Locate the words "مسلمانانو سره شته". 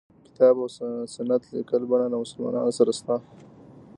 2.23-3.15